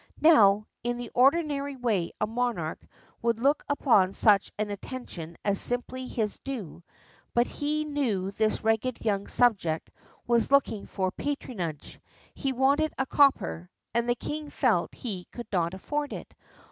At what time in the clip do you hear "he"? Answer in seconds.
7.45-7.85, 12.33-12.51, 14.95-15.25